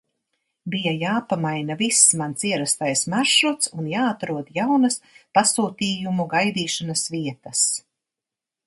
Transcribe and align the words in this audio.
Bija 0.75 0.93
jāpamaina 1.01 1.75
viss 1.81 1.99
mans 2.21 2.47
ierastais 2.51 3.05
maršruts 3.15 3.69
un 3.83 3.93
jāatrod 3.93 4.51
jaunas 4.59 4.99
pasūtījumu 5.41 6.29
gaidīšanas 6.37 7.09
vietas. 7.17 7.65